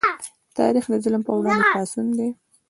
تاریخ 0.57 0.85
د 0.91 0.93
ظلم 1.03 1.21
پر 1.25 1.33
وړاندې 1.37 1.67
پاڅون 1.73 2.07
دی. 2.17 2.29